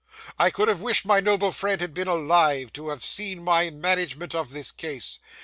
[0.39, 4.33] I could have wished my noble friend had been alive to have seen my management
[4.33, 5.19] of this case.